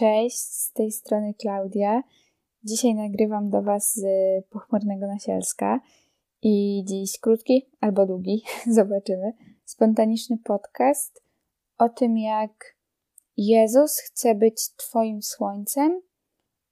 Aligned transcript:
Cześć, 0.00 0.38
z 0.38 0.72
tej 0.72 0.92
strony 0.92 1.34
Klaudia. 1.34 2.02
Dzisiaj 2.64 2.94
nagrywam 2.94 3.50
do 3.50 3.62
Was 3.62 3.94
z 3.94 4.04
pochmurnego 4.50 5.06
nasielska 5.06 5.80
i 6.42 6.84
dziś 6.88 7.18
krótki 7.20 7.66
albo 7.80 8.06
długi, 8.06 8.42
zobaczymy, 8.78 9.32
spontaniczny 9.64 10.38
podcast 10.44 11.22
o 11.78 11.88
tym, 11.88 12.18
jak 12.18 12.76
Jezus 13.36 13.98
chce 13.98 14.34
być 14.34 14.68
Twoim 14.76 15.22
słońcem 15.22 16.00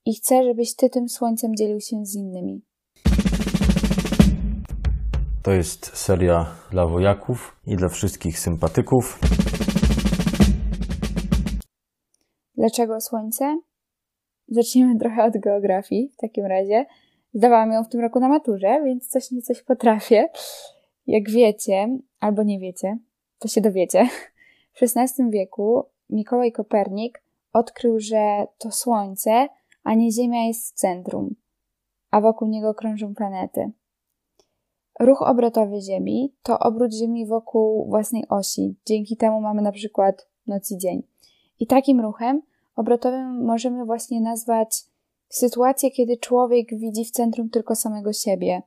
i 0.04 0.14
chce, 0.14 0.44
żebyś 0.44 0.74
Ty 0.74 0.90
tym 0.90 1.08
słońcem 1.08 1.56
dzielił 1.56 1.80
się 1.80 2.06
z 2.06 2.14
innymi. 2.14 2.62
To 5.42 5.52
jest 5.52 5.96
seria 5.96 6.46
dla 6.70 6.86
wojaków 6.86 7.56
i 7.66 7.76
dla 7.76 7.88
wszystkich 7.88 8.38
sympatyków. 8.38 9.18
Dlaczego 12.58 13.00
Słońce? 13.00 13.60
Zacznijmy 14.48 14.98
trochę 14.98 15.24
od 15.24 15.38
geografii 15.38 16.08
w 16.08 16.16
takim 16.16 16.46
razie. 16.46 16.86
Zdawałam 17.34 17.72
ją 17.72 17.84
w 17.84 17.88
tym 17.88 18.00
roku 18.00 18.20
na 18.20 18.28
maturze, 18.28 18.82
więc 18.84 19.08
coś 19.08 19.30
nie 19.30 19.42
coś 19.42 19.62
potrafię. 19.62 20.28
Jak 21.06 21.30
wiecie, 21.30 21.98
albo 22.20 22.42
nie 22.42 22.58
wiecie, 22.58 22.98
to 23.38 23.48
się 23.48 23.60
dowiecie. 23.60 24.08
W 24.72 24.82
XVI 24.82 25.30
wieku 25.30 25.84
Mikołaj 26.10 26.52
Kopernik 26.52 27.22
odkrył, 27.52 28.00
że 28.00 28.46
to 28.58 28.70
Słońce, 28.70 29.48
a 29.84 29.94
nie 29.94 30.12
Ziemia 30.12 30.46
jest 30.46 30.72
w 30.72 30.78
centrum, 30.78 31.34
a 32.10 32.20
wokół 32.20 32.48
niego 32.48 32.74
krążą 32.74 33.14
planety. 33.14 33.70
Ruch 35.00 35.22
obrotowy 35.22 35.80
Ziemi 35.80 36.34
to 36.42 36.58
obrót 36.58 36.94
Ziemi 36.94 37.26
wokół 37.26 37.88
własnej 37.88 38.28
osi. 38.28 38.76
Dzięki 38.86 39.16
temu 39.16 39.40
mamy 39.40 39.62
na 39.62 39.72
przykład 39.72 40.28
noc 40.46 40.70
i 40.70 40.78
dzień. 40.78 41.02
I 41.60 41.66
takim 41.66 42.00
ruchem 42.00 42.42
obrotowym 42.78 43.44
możemy 43.44 43.84
właśnie 43.84 44.20
nazwać 44.20 44.84
sytuację, 45.28 45.90
kiedy 45.90 46.16
człowiek 46.16 46.78
widzi 46.78 47.04
w 47.04 47.10
centrum 47.10 47.50
tylko 47.50 47.74
samego 47.74 48.12
siebie. 48.12 48.62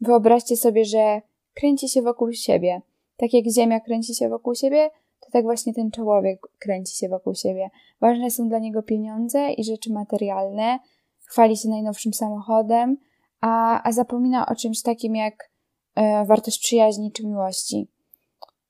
Wyobraźcie 0.00 0.56
sobie, 0.56 0.84
że 0.84 1.22
kręci 1.54 1.88
się 1.88 2.02
wokół 2.02 2.32
siebie. 2.32 2.82
Tak 3.16 3.32
jak 3.32 3.44
Ziemia 3.54 3.80
kręci 3.80 4.14
się 4.14 4.28
wokół 4.28 4.54
siebie, 4.54 4.90
to 5.20 5.30
tak 5.30 5.44
właśnie 5.44 5.74
ten 5.74 5.90
człowiek 5.90 6.40
kręci 6.58 6.96
się 6.96 7.08
wokół 7.08 7.34
siebie. 7.34 7.70
Ważne 8.00 8.30
są 8.30 8.48
dla 8.48 8.58
niego 8.58 8.82
pieniądze 8.82 9.52
i 9.52 9.64
rzeczy 9.64 9.92
materialne, 9.92 10.78
chwali 11.24 11.56
się 11.56 11.68
najnowszym 11.68 12.14
samochodem, 12.14 12.96
a, 13.40 13.82
a 13.88 13.92
zapomina 13.92 14.46
o 14.46 14.54
czymś 14.54 14.82
takim 14.82 15.16
jak 15.16 15.50
e, 15.94 16.24
wartość 16.24 16.60
przyjaźni 16.60 17.12
czy 17.12 17.26
miłości. 17.26 17.88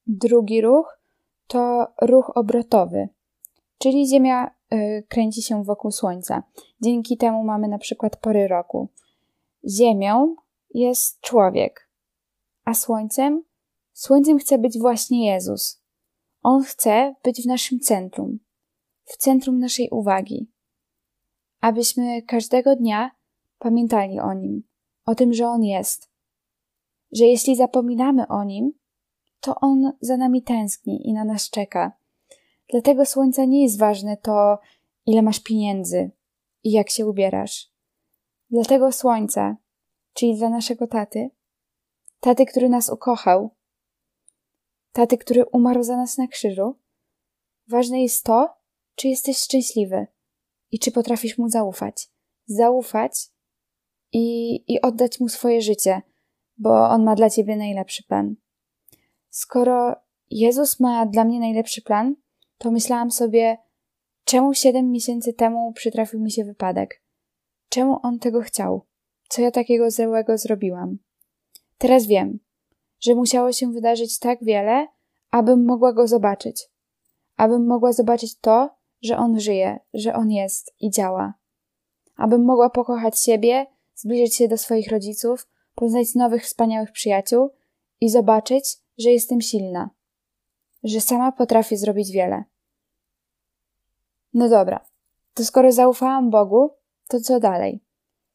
Drugi 0.07 0.61
ruch 0.61 0.99
to 1.47 1.87
ruch 2.03 2.37
obrotowy, 2.37 3.09
czyli 3.79 4.09
Ziemia 4.09 4.51
kręci 5.09 5.43
się 5.43 5.65
wokół 5.65 5.91
Słońca. 5.91 6.43
Dzięki 6.81 7.17
temu 7.17 7.45
mamy 7.45 7.69
na 7.69 7.79
przykład 7.79 8.17
pory 8.17 8.49
roku. 8.49 8.89
Ziemią 9.69 10.37
jest 10.75 11.21
człowiek, 11.21 11.89
a 12.65 12.75
Słońcem? 12.75 13.45
Słońcem 13.93 14.39
chce 14.39 14.59
być 14.59 14.79
właśnie 14.79 15.27
Jezus. 15.27 15.83
On 16.43 16.63
chce 16.63 17.15
być 17.25 17.43
w 17.43 17.47
naszym 17.47 17.81
centrum, 17.81 18.39
w 19.05 19.17
centrum 19.17 19.59
naszej 19.59 19.91
uwagi, 19.91 20.51
abyśmy 21.61 22.23
każdego 22.23 22.77
dnia 22.77 23.11
pamiętali 23.59 24.21
o 24.21 24.33
Nim, 24.33 24.63
o 25.07 25.15
tym, 25.15 25.33
że 25.33 25.47
On 25.47 25.65
jest. 25.65 26.11
Że 27.13 27.25
jeśli 27.25 27.57
zapominamy 27.57 28.29
o 28.29 28.45
Nim, 28.45 28.73
to 29.41 29.55
On 29.61 29.93
za 30.01 30.17
nami 30.17 30.43
tęskni 30.43 31.09
i 31.09 31.13
na 31.13 31.25
nas 31.25 31.51
czeka 31.51 31.93
dla 32.73 32.81
tego 32.81 33.07
słońca 33.07 33.45
nie 33.45 33.63
jest 33.63 33.79
ważne 33.79 34.17
to, 34.17 34.59
ile 35.07 35.23
masz 35.23 35.41
pieniędzy 35.41 36.11
i 36.65 36.71
jak 36.71 36.91
się 36.91 37.07
ubierasz. 37.07 37.73
Dla 38.51 38.65
tego 38.65 38.93
słońca, 38.93 39.57
czyli 40.13 40.37
dla 40.37 40.49
naszego 40.49 40.87
taty, 40.87 41.31
taty, 42.21 42.47
który 42.47 42.69
nas 42.69 42.91
ukochał, 42.91 43.51
taty, 44.93 45.19
który 45.19 45.45
umarł 45.45 45.83
za 45.83 45.97
nas 45.97 46.19
na 46.19 46.27
krzyżu, 46.27 46.79
ważne 47.69 48.03
jest 48.03 48.25
to, 48.25 48.55
czy 48.95 49.09
jesteś 49.09 49.39
szczęśliwy 49.39 50.07
i 50.71 50.79
czy 50.79 50.93
potrafisz 50.93 51.39
mu 51.39 51.49
zaufać. 51.49 52.09
Zaufać 52.47 53.13
i, 54.13 54.55
i 54.73 54.81
oddać 54.81 55.21
mu 55.21 55.29
swoje 55.29 55.63
życie, 55.63 56.03
bo 56.57 56.89
on 56.89 57.05
ma 57.05 57.15
dla 57.15 57.31
ciebie 57.31 57.57
najlepszy 57.57 58.03
plan. 58.03 58.37
Skoro 59.31 59.97
Jezus 60.31 60.81
ma 60.81 61.07
dla 61.07 61.25
mnie 61.25 61.41
najlepszy 61.41 61.83
plan, 61.83 62.22
to 62.63 62.71
myślałam 62.71 63.11
sobie, 63.11 63.59
czemu 64.25 64.55
siedem 64.55 64.91
miesięcy 64.91 65.33
temu 65.33 65.73
przytrafił 65.73 66.21
mi 66.21 66.31
się 66.31 66.45
wypadek? 66.45 67.03
Czemu 67.69 67.99
on 68.03 68.19
tego 68.19 68.41
chciał? 68.41 68.87
Co 69.29 69.43
ja 69.43 69.51
takiego 69.51 69.91
złego 69.91 70.39
zrobiłam? 70.39 70.99
Teraz 71.79 72.07
wiem, 72.07 72.39
że 73.01 73.15
musiało 73.15 73.53
się 73.53 73.73
wydarzyć 73.73 74.19
tak 74.19 74.45
wiele, 74.45 74.87
abym 75.31 75.65
mogła 75.65 75.93
go 75.93 76.07
zobaczyć. 76.09 76.69
Abym 77.37 77.67
mogła 77.67 77.93
zobaczyć 77.93 78.39
to, 78.39 78.71
że 79.03 79.17
on 79.17 79.41
żyje, 79.41 79.79
że 79.95 80.15
on 80.15 80.31
jest 80.31 80.75
i 80.81 80.91
działa. 80.91 81.35
Abym 82.17 82.45
mogła 82.45 82.71
pokochać 82.71 83.21
siebie, 83.25 83.67
zbliżyć 83.95 84.37
się 84.37 84.49
do 84.49 84.59
swoich 84.59 84.89
rodziców, 84.89 85.49
poznać 85.75 86.15
nowych, 86.15 86.45
wspaniałych 86.45 86.93
przyjaciół 86.93 87.51
i 88.01 88.09
zobaczyć, 88.09 88.77
że 88.99 89.11
jestem 89.11 89.41
silna, 89.41 89.91
że 90.85 91.01
sama 91.01 91.33
potrafię 91.33 91.77
zrobić 91.77 92.13
wiele. 92.13 92.45
No 94.35 94.49
dobra, 94.49 94.85
to 95.35 95.45
skoro 95.45 95.73
zaufałam 95.73 96.31
Bogu, 96.31 96.71
to 97.09 97.21
co 97.21 97.41
dalej? 97.41 97.81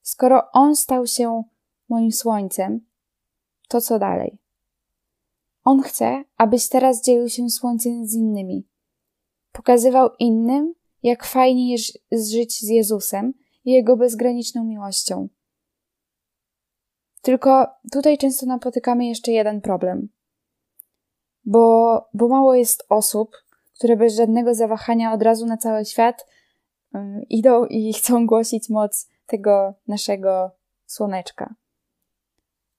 Skoro 0.02 0.52
On 0.52 0.76
stał 0.76 1.08
się 1.08 1.44
moim 1.90 2.12
słońcem, 2.12 2.86
to 3.68 3.82
co 3.82 4.00
dalej? 4.00 4.38
On 5.64 5.82
chce, 5.82 6.24
abyś 6.38 6.70
teraz 6.70 7.04
dzielił 7.04 7.30
się 7.30 7.50
słońcem 7.50 8.08
z 8.08 8.14
innymi. 8.14 8.68
Pokazywał 9.52 10.10
innym, 10.20 10.74
jak 11.04 11.26
fajnie 11.26 11.72
jest 11.72 12.32
żyć 12.32 12.60
z 12.60 12.68
Jezusem 12.68 13.34
i 13.66 13.72
Jego 13.72 13.98
bezgraniczną 13.98 14.64
miłością. 14.64 15.30
Tylko 17.22 17.68
tutaj 17.92 18.18
często 18.18 18.46
napotykamy 18.46 19.06
jeszcze 19.06 19.32
jeden 19.32 19.62
problem. 19.62 20.10
Bo, 21.48 22.06
bo 22.14 22.28
mało 22.28 22.56
jest 22.56 22.86
osób, 22.90 23.32
które 23.76 23.96
bez 23.96 24.16
żadnego 24.16 24.56
zawahania 24.56 25.14
od 25.14 25.22
razu 25.22 25.46
na 25.46 25.58
cały 25.58 25.86
świat 25.86 26.26
um, 26.94 27.22
idą 27.30 27.66
i 27.66 27.94
chcą 27.98 28.28
głosić 28.28 28.70
moc 28.70 29.10
tego 29.26 29.74
naszego 29.88 30.52
słoneczka. 30.86 31.56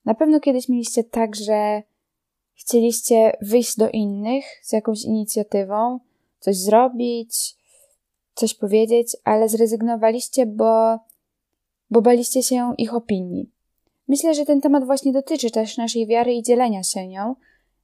Na 0.04 0.14
pewno 0.14 0.40
kiedyś 0.40 0.68
mieliście 0.68 1.04
tak, 1.04 1.36
że 1.36 1.82
chcieliście 2.54 3.36
wyjść 3.42 3.76
do 3.76 3.90
innych 3.90 4.44
z 4.62 4.72
jakąś 4.72 5.04
inicjatywą, 5.04 6.00
coś 6.40 6.56
zrobić, 6.56 7.56
coś 8.34 8.54
powiedzieć, 8.54 9.16
ale 9.24 9.48
zrezygnowaliście, 9.48 10.46
bo, 10.46 10.98
bo 11.90 12.02
baliście 12.02 12.42
się 12.42 12.74
ich 12.78 12.94
opinii. 12.94 13.50
Myślę, 14.08 14.34
że 14.34 14.44
ten 14.44 14.60
temat 14.60 14.84
właśnie 14.84 15.12
dotyczy 15.12 15.50
też 15.50 15.76
naszej 15.76 16.06
wiary 16.06 16.34
i 16.34 16.42
dzielenia 16.42 16.82
się 16.82 17.08
nią. 17.08 17.34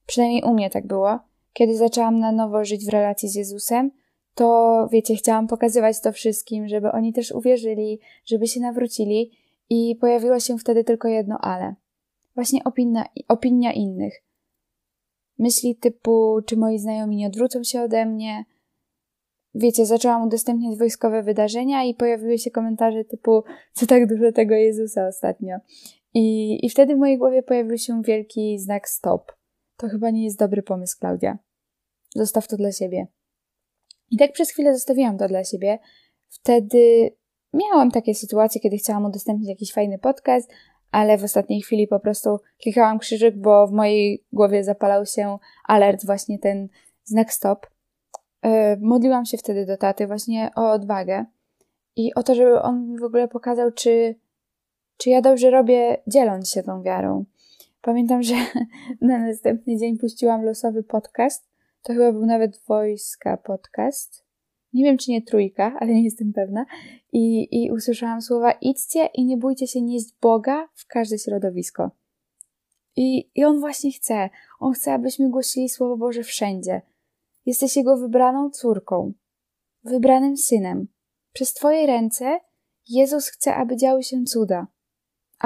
Przynajmniej 0.05 0.43
u 0.43 0.53
mnie 0.53 0.69
tak 0.69 0.87
było. 0.87 1.19
Kiedy 1.53 1.77
zaczęłam 1.77 2.19
na 2.19 2.31
nowo 2.31 2.65
żyć 2.65 2.85
w 2.85 2.89
relacji 2.89 3.29
z 3.29 3.35
Jezusem, 3.35 3.91
to 4.35 4.87
wiecie, 4.91 5.15
chciałam 5.15 5.47
pokazywać 5.47 6.01
to 6.01 6.11
wszystkim, 6.11 6.67
żeby 6.67 6.91
oni 6.91 7.13
też 7.13 7.31
uwierzyli, 7.31 7.99
żeby 8.25 8.47
się 8.47 8.59
nawrócili 8.59 9.31
i 9.69 9.95
pojawiło 10.01 10.39
się 10.39 10.57
wtedy 10.57 10.83
tylko 10.83 11.07
jedno 11.07 11.37
ale. 11.41 11.75
Właśnie 12.35 12.63
opinia, 12.63 13.05
opinia 13.27 13.73
innych. 13.73 14.23
Myśli 15.39 15.75
typu, 15.75 16.39
czy 16.45 16.57
moi 16.57 16.79
znajomi 16.79 17.15
nie 17.15 17.27
odwrócą 17.27 17.63
się 17.63 17.81
ode 17.81 18.05
mnie. 18.05 18.45
Wiecie, 19.55 19.85
zaczęłam 19.85 20.23
udostępniać 20.23 20.77
wojskowe 20.77 21.23
wydarzenia 21.23 21.83
i 21.83 21.93
pojawiły 21.93 22.37
się 22.37 22.51
komentarze 22.51 23.05
typu, 23.05 23.43
co 23.73 23.85
tak 23.85 24.07
dużo 24.07 24.31
tego 24.31 24.55
Jezusa 24.55 25.07
ostatnio. 25.07 25.57
I, 26.13 26.65
i 26.65 26.69
wtedy 26.69 26.95
w 26.95 26.99
mojej 26.99 27.17
głowie 27.17 27.43
pojawił 27.43 27.77
się 27.77 28.01
wielki 28.01 28.59
znak 28.59 28.89
stop. 28.89 29.31
To 29.77 29.89
chyba 29.89 30.09
nie 30.09 30.23
jest 30.23 30.39
dobry 30.39 30.63
pomysł, 30.63 30.99
Klaudia. 30.99 31.37
Zostaw 32.15 32.47
to 32.47 32.57
dla 32.57 32.71
siebie. 32.71 33.07
I 34.11 34.17
tak 34.17 34.31
przez 34.31 34.51
chwilę 34.51 34.73
zostawiłam 34.73 35.17
to 35.17 35.27
dla 35.27 35.43
siebie. 35.43 35.79
Wtedy 36.29 37.15
miałam 37.53 37.91
takie 37.91 38.15
sytuacje, 38.15 38.61
kiedy 38.61 38.77
chciałam 38.77 39.05
udostępnić 39.05 39.49
jakiś 39.49 39.73
fajny 39.73 39.99
podcast, 39.99 40.51
ale 40.91 41.17
w 41.17 41.23
ostatniej 41.23 41.61
chwili 41.61 41.87
po 41.87 41.99
prostu 41.99 42.39
klikałam 42.61 42.99
krzyżyk, 42.99 43.37
bo 43.37 43.67
w 43.67 43.71
mojej 43.71 44.23
głowie 44.33 44.63
zapalał 44.63 45.05
się 45.05 45.37
alert, 45.63 46.05
właśnie 46.05 46.39
ten 46.39 46.67
znak 47.03 47.33
stop. 47.33 47.67
Yy, 48.43 48.51
modliłam 48.81 49.25
się 49.25 49.37
wtedy 49.37 49.65
do 49.65 49.77
taty 49.77 50.07
właśnie 50.07 50.51
o 50.55 50.71
odwagę 50.71 51.25
i 51.95 52.13
o 52.13 52.23
to, 52.23 52.35
żeby 52.35 52.61
on 52.61 52.91
mi 52.91 52.99
w 52.99 53.03
ogóle 53.03 53.27
pokazał, 53.27 53.71
czy, 53.71 54.15
czy 54.97 55.09
ja 55.09 55.21
dobrze 55.21 55.49
robię, 55.51 55.97
dzieląc 56.07 56.49
się 56.49 56.63
tą 56.63 56.83
wiarą. 56.83 57.25
Pamiętam, 57.85 58.23
że 58.23 58.35
na 59.01 59.17
następny 59.17 59.77
dzień 59.77 59.97
puściłam 59.97 60.45
losowy 60.45 60.83
podcast. 60.83 61.49
To 61.81 61.93
chyba 61.93 62.11
był 62.11 62.25
nawet 62.25 62.61
Wojska 62.67 63.37
podcast. 63.37 64.25
nie 64.73 64.83
wiem 64.83 64.97
czy 64.97 65.11
nie 65.11 65.21
trójka, 65.21 65.77
ale 65.79 65.93
nie 65.93 66.03
jestem 66.03 66.33
pewna, 66.33 66.65
i, 67.13 67.47
i 67.51 67.71
usłyszałam 67.71 68.21
słowa: 68.21 68.51
idźcie 68.51 69.09
i 69.13 69.25
nie 69.25 69.37
bójcie 69.37 69.67
się 69.67 69.81
nieść 69.81 70.13
Boga 70.21 70.69
w 70.73 70.87
każde 70.87 71.17
środowisko. 71.17 71.91
I, 72.95 73.31
I 73.35 73.45
on 73.45 73.59
właśnie 73.59 73.91
chce. 73.91 74.29
On 74.59 74.73
chce, 74.73 74.93
abyśmy 74.93 75.29
głosili 75.29 75.69
Słowo 75.69 75.97
Boże 75.97 76.23
wszędzie. 76.23 76.81
Jesteś 77.45 77.77
Jego 77.77 77.97
wybraną 77.97 78.49
córką, 78.49 79.13
wybranym 79.83 80.37
synem. 80.37 80.87
Przez 81.33 81.53
Twoje 81.53 81.87
ręce 81.87 82.39
Jezus 82.89 83.27
chce, 83.27 83.55
aby 83.55 83.77
działy 83.77 84.03
się 84.03 84.23
cuda, 84.23 84.67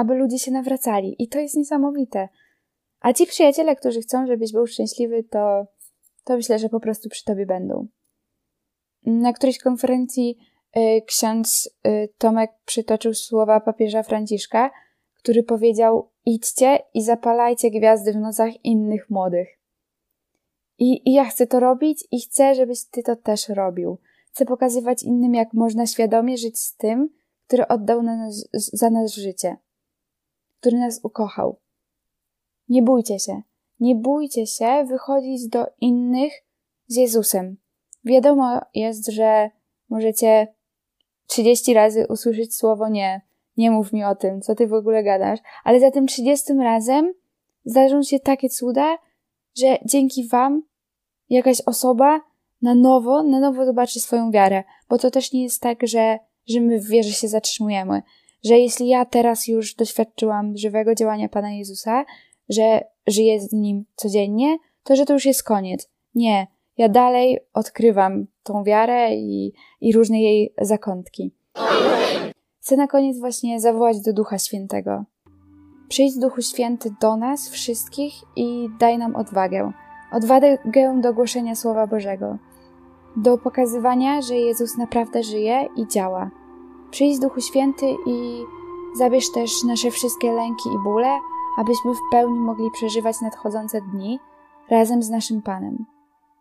aby 0.00 0.14
ludzie 0.14 0.38
się 0.38 0.50
nawracali. 0.50 1.16
I 1.18 1.28
to 1.28 1.38
jest 1.38 1.56
niesamowite. 1.56 2.28
A 3.00 3.12
ci 3.12 3.26
przyjaciele, 3.26 3.76
którzy 3.76 4.00
chcą, 4.00 4.26
żebyś 4.26 4.52
był 4.52 4.66
szczęśliwy, 4.66 5.24
to, 5.24 5.66
to 6.24 6.36
myślę, 6.36 6.58
że 6.58 6.68
po 6.68 6.80
prostu 6.80 7.08
przy 7.08 7.24
Tobie 7.24 7.46
będą. 7.46 7.86
Na 9.02 9.32
którejś 9.32 9.58
konferencji 9.58 10.38
y, 10.76 11.02
ksiądz 11.06 11.70
y, 11.86 12.08
Tomek 12.18 12.50
przytoczył 12.64 13.14
słowa 13.14 13.60
papieża 13.60 14.02
Franciszka, 14.02 14.70
który 15.18 15.42
powiedział: 15.42 16.10
Idźcie 16.26 16.78
i 16.94 17.02
zapalajcie 17.02 17.70
gwiazdy 17.70 18.12
w 18.12 18.16
nocach 18.16 18.64
innych 18.64 19.10
młodych. 19.10 19.48
I, 20.78 21.10
I 21.10 21.12
ja 21.12 21.24
chcę 21.24 21.46
to 21.46 21.60
robić 21.60 22.04
i 22.10 22.20
chcę, 22.20 22.54
żebyś 22.54 22.84
ty 22.84 23.02
to 23.02 23.16
też 23.16 23.48
robił. 23.48 23.98
Chcę 24.30 24.44
pokazywać 24.44 25.02
innym, 25.02 25.34
jak 25.34 25.52
można 25.52 25.86
świadomie 25.86 26.38
żyć 26.38 26.58
z 26.58 26.76
tym, 26.76 27.08
który 27.46 27.68
oddał 27.68 28.02
nas, 28.02 28.48
za 28.52 28.90
nas 28.90 29.14
życie, 29.14 29.56
który 30.60 30.78
nas 30.78 31.00
ukochał. 31.02 31.56
Nie 32.68 32.82
bójcie 32.82 33.18
się. 33.18 33.42
Nie 33.80 33.94
bójcie 33.94 34.46
się 34.46 34.84
wychodzić 34.88 35.48
do 35.48 35.66
innych 35.80 36.32
z 36.86 36.96
Jezusem. 36.96 37.56
Wiadomo 38.04 38.60
jest, 38.74 39.08
że 39.08 39.50
możecie 39.88 40.54
30 41.26 41.74
razy 41.74 42.06
usłyszeć 42.08 42.56
słowo 42.56 42.88
nie, 42.88 43.20
nie 43.56 43.70
mów 43.70 43.92
mi 43.92 44.04
o 44.04 44.14
tym, 44.14 44.40
co 44.40 44.54
ty 44.54 44.66
w 44.66 44.74
ogóle 44.74 45.02
gadasz, 45.02 45.40
ale 45.64 45.80
za 45.80 45.90
tym 45.90 46.06
30 46.06 46.52
razem 46.52 47.12
zdarzą 47.64 48.02
się 48.02 48.20
takie 48.20 48.48
cuda, 48.48 48.98
że 49.58 49.78
dzięki 49.84 50.28
wam 50.28 50.62
jakaś 51.28 51.60
osoba 51.66 52.20
na 52.62 52.74
nowo, 52.74 53.22
na 53.22 53.40
nowo 53.40 53.66
zobaczy 53.66 54.00
swoją 54.00 54.30
wiarę, 54.30 54.64
bo 54.88 54.98
to 54.98 55.10
też 55.10 55.32
nie 55.32 55.42
jest 55.42 55.62
tak, 55.62 55.86
że, 55.86 56.18
że 56.48 56.60
my 56.60 56.80
w 56.80 56.88
wierze 56.88 57.12
się 57.12 57.28
zatrzymujemy, 57.28 58.02
że 58.44 58.58
jeśli 58.58 58.88
ja 58.88 59.04
teraz 59.04 59.48
już 59.48 59.74
doświadczyłam 59.74 60.56
żywego 60.56 60.94
działania 60.94 61.28
Pana 61.28 61.50
Jezusa, 61.50 62.04
że 62.48 62.80
żyję 63.06 63.40
z 63.40 63.52
Nim 63.52 63.84
codziennie, 63.96 64.58
to 64.84 64.96
że 64.96 65.04
to 65.06 65.12
już 65.12 65.26
jest 65.26 65.42
koniec. 65.42 65.88
Nie, 66.14 66.46
ja 66.78 66.88
dalej 66.88 67.38
odkrywam 67.54 68.26
tą 68.42 68.64
wiarę 68.64 69.14
i, 69.14 69.52
i 69.80 69.92
różne 69.92 70.20
jej 70.20 70.54
zakątki. 70.60 71.34
Chcę 72.60 72.76
na 72.76 72.86
koniec 72.86 73.18
właśnie 73.18 73.60
zawołać 73.60 74.00
do 74.00 74.12
Ducha 74.12 74.38
Świętego. 74.38 75.04
Przyjdź 75.88 76.18
Duchu 76.18 76.42
Święty 76.42 76.90
do 77.00 77.16
nas 77.16 77.50
wszystkich 77.50 78.14
i 78.36 78.68
daj 78.78 78.98
nam 78.98 79.16
odwagę. 79.16 79.72
Odwagę 80.12 80.58
do 81.00 81.14
głoszenia 81.14 81.54
Słowa 81.54 81.86
Bożego. 81.86 82.38
Do 83.16 83.38
pokazywania, 83.38 84.22
że 84.22 84.36
Jezus 84.36 84.76
naprawdę 84.76 85.22
żyje 85.22 85.68
i 85.76 85.86
działa. 85.88 86.30
Przyjdź 86.90 87.18
Duchu 87.18 87.40
Święty 87.40 87.86
i 88.06 88.44
zabierz 88.98 89.32
też 89.34 89.50
nasze 89.66 89.90
wszystkie 89.90 90.32
lęki 90.32 90.68
i 90.68 90.84
bóle, 90.84 91.18
abyśmy 91.58 91.94
w 91.94 91.98
pełni 92.12 92.38
mogli 92.38 92.70
przeżywać 92.70 93.16
nadchodzące 93.22 93.80
dni 93.80 94.18
razem 94.70 95.02
z 95.02 95.10
naszym 95.10 95.42
Panem. 95.42 95.86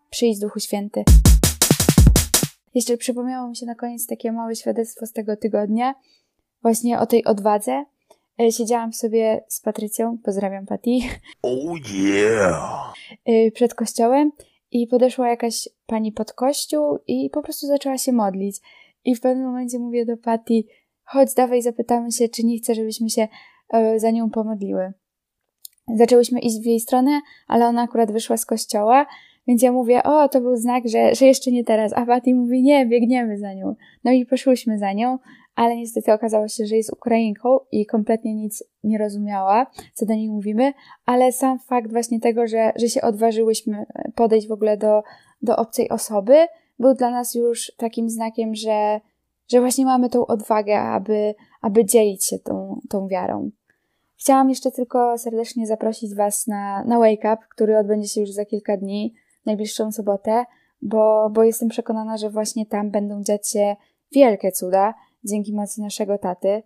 Przyjdź 0.10 0.40
Duchu 0.40 0.60
Święty. 0.60 1.04
Jeszcze 2.76 2.98
przypomniało 2.98 3.50
mi 3.50 3.56
się 3.56 3.66
na 3.66 3.76
koniec 3.76 4.08
takie 4.08 4.32
małe 4.32 4.56
świadectwo 4.56 5.06
z 5.06 5.12
tego 5.12 5.38
tygodnia, 5.38 5.96
właśnie 6.62 7.00
o 7.00 7.06
tej 7.06 7.26
odwadze. 7.26 7.86
E, 8.42 8.52
siedziałam 8.52 8.94
sobie 8.94 9.44
z 9.48 9.62
Patrycją, 9.62 10.18
pozdrawiam 10.24 10.66
Pati. 10.66 11.10
Oh 11.42 11.76
yeah! 11.94 12.94
E, 13.26 13.52
przed 13.52 13.74
kościołem 13.74 14.32
i 14.72 14.88
podeszła 14.88 15.30
jakaś 15.30 15.70
pani 15.86 16.12
pod 16.12 16.34
kościół 16.34 17.00
i 17.08 17.30
po 17.30 17.42
prostu 17.42 17.68
zaczęła 17.68 17.98
się 17.98 18.12
modlić. 18.12 18.58
I 19.06 19.16
w 19.16 19.22
pewnym 19.22 19.46
momencie 19.46 19.80
mówię 19.80 20.06
do 20.06 20.18
Pati, 20.18 20.68
chodź, 21.04 21.34
dawaj, 21.34 21.62
zapytamy 21.62 22.12
się, 22.12 22.30
czy 22.30 22.46
nie 22.46 22.58
chce, 22.58 22.76
żebyśmy 22.76 23.10
się 23.10 23.28
e, 23.74 24.00
za 24.00 24.12
nią 24.12 24.30
pomodliły. 24.30 24.94
Zaczęłyśmy 25.96 26.40
iść 26.40 26.60
w 26.60 26.66
jej 26.66 26.80
stronę, 26.80 27.22
ale 27.48 27.68
ona 27.68 27.82
akurat 27.82 28.12
wyszła 28.12 28.38
z 28.38 28.46
kościoła 28.46 29.06
więc 29.50 29.62
ja 29.62 29.72
mówię, 29.72 30.04
o, 30.04 30.30
to 30.30 30.42
był 30.42 30.56
znak, 30.56 30.84
że, 30.88 31.16
że 31.16 31.26
jeszcze 31.26 31.52
nie 31.52 31.64
teraz. 31.64 31.94
A 31.94 32.06
Pati 32.06 32.34
mówi, 32.34 32.64
nie, 32.64 32.86
biegniemy 32.86 33.38
za 33.38 33.54
nią. 33.54 33.76
No 34.04 34.12
i 34.12 34.26
poszłyśmy 34.26 34.78
za 34.80 34.94
nią, 34.94 35.18
ale 35.56 35.76
niestety 35.76 36.14
okazało 36.14 36.48
się, 36.48 36.66
że 36.66 36.76
jest 36.76 36.94
Ukrainką 36.94 37.60
i 37.72 37.86
kompletnie 37.86 38.36
nic 38.36 38.64
nie 38.84 38.98
rozumiała, 38.98 39.68
co 39.94 40.06
do 40.06 40.14
niej 40.14 40.30
mówimy, 40.30 40.74
ale 41.06 41.32
sam 41.32 41.60
fakt 41.60 41.92
właśnie 41.92 42.20
tego, 42.20 42.48
że, 42.48 42.72
że 42.76 42.90
się 42.90 43.02
odważyłyśmy 43.02 43.86
podejść 44.16 44.48
w 44.48 44.52
ogóle 44.52 44.78
do, 44.78 45.04
do 45.42 45.58
obcej 45.58 45.90
osoby, 45.90 46.48
był 46.80 46.94
dla 46.94 47.10
nas 47.12 47.36
już 47.36 47.72
takim 47.78 48.10
znakiem, 48.10 48.56
że, 48.56 49.02
że 49.48 49.60
właśnie 49.60 49.86
mamy 49.86 50.10
tą 50.10 50.26
odwagę, 50.26 50.80
aby, 50.80 51.36
aby 51.62 51.86
dzielić 51.86 52.26
się 52.26 52.40
tą, 52.40 52.80
tą 52.90 53.08
wiarą. 53.08 53.52
Chciałam 54.18 54.50
jeszcze 54.50 54.72
tylko 54.72 55.18
serdecznie 55.18 55.68
zaprosić 55.68 56.16
Was 56.16 56.48
na, 56.48 56.84
na 56.84 57.00
Wake 57.00 57.34
Up, 57.34 57.38
który 57.50 57.78
odbędzie 57.78 58.08
się 58.08 58.22
już 58.22 58.32
za 58.32 58.46
kilka 58.46 58.78
dni 58.78 59.14
najbliższą 59.46 59.92
sobotę, 59.92 60.46
bo, 60.82 61.30
bo 61.34 61.44
jestem 61.44 61.70
przekonana, 61.70 62.18
że 62.18 62.30
właśnie 62.30 62.66
tam 62.66 62.92
będą 62.92 63.24
dziać 63.24 63.50
się 63.50 63.76
wielkie 64.12 64.52
cuda 64.52 64.94
dzięki 65.24 65.54
mocy 65.54 65.82
naszego 65.82 66.18
taty. 66.18 66.64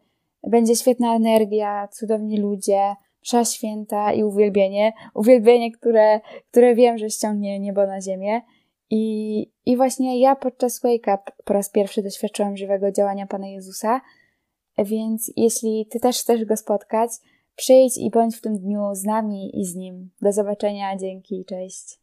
Będzie 0.48 0.76
świetna 0.76 1.16
energia, 1.16 1.88
cudowni 1.88 2.38
ludzie, 2.38 2.96
msza 3.22 3.46
święta 3.46 4.14
i 4.14 4.24
uwielbienie. 4.24 4.94
Uwielbienie, 5.14 5.72
które, 5.72 6.22
które 6.52 6.76
wiem, 6.76 6.98
że 6.98 7.10
ściągnie 7.10 7.60
niebo 7.60 7.88
na 7.88 8.02
ziemię. 8.02 8.42
I, 8.96 9.52
I 9.66 9.78
właśnie 9.78 10.20
ja 10.20 10.36
podczas 10.36 10.82
Wake 10.82 11.14
Up 11.14 11.32
po 11.46 11.54
raz 11.54 11.70
pierwszy 11.70 12.04
doświadczyłam 12.04 12.58
żywego 12.58 12.92
działania 12.92 13.28
Pana 13.28 13.48
Jezusa, 13.48 14.02
więc 14.78 15.32
jeśli 15.36 15.86
Ty 15.92 16.00
też 16.00 16.20
chcesz 16.20 16.46
Go 16.46 16.58
spotkać, 16.58 17.12
przyjdź 17.56 17.98
i 17.98 18.10
bądź 18.10 18.36
w 18.36 18.42
tym 18.42 18.60
dniu 18.60 18.82
z 18.94 19.04
nami 19.04 19.62
i 19.62 19.66
z 19.66 19.76
Nim. 19.76 20.10
Do 20.22 20.32
zobaczenia, 20.32 20.98
dzięki, 20.98 21.46
cześć. 21.46 22.00